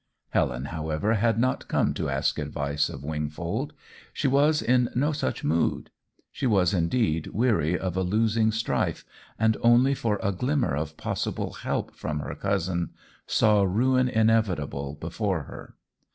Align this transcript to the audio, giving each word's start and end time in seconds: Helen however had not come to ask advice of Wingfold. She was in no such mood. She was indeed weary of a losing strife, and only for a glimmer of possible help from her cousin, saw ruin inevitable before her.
Helen 0.29 0.65
however 0.73 1.13
had 1.13 1.37
not 1.37 1.67
come 1.67 1.93
to 1.93 2.09
ask 2.09 2.39
advice 2.39 2.89
of 2.89 3.03
Wingfold. 3.03 3.71
She 4.11 4.27
was 4.27 4.63
in 4.63 4.89
no 4.95 5.11
such 5.11 5.43
mood. 5.43 5.91
She 6.31 6.47
was 6.47 6.73
indeed 6.73 7.27
weary 7.27 7.77
of 7.77 7.95
a 7.95 8.01
losing 8.01 8.51
strife, 8.51 9.05
and 9.37 9.57
only 9.61 9.93
for 9.93 10.19
a 10.23 10.31
glimmer 10.31 10.75
of 10.75 10.97
possible 10.97 11.53
help 11.53 11.93
from 11.95 12.21
her 12.21 12.33
cousin, 12.33 12.89
saw 13.27 13.61
ruin 13.61 14.09
inevitable 14.09 14.95
before 14.95 15.43
her. 15.43 15.75